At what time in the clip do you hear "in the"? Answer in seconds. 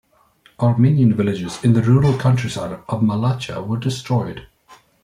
1.63-1.81